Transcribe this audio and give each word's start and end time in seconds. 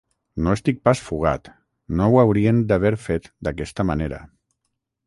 No 0.45 0.53
estic 0.57 0.79
pas 0.87 1.01
fugat, 1.09 1.51
no 2.01 2.09
ho 2.09 2.17
haurien 2.23 2.65
d’haver 2.73 2.93
fet 3.07 3.31
d’aquesta 3.49 3.89
manera. 3.93 4.27